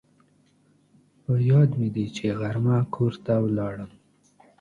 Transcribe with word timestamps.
په 1.23 1.33
یاد 1.51 1.69
مې 1.79 1.87
دي 1.95 2.05
چې 2.15 2.25
غرمه 2.39 2.77
کور 2.93 3.13
ته 3.25 3.33
ولاړم 3.45 3.91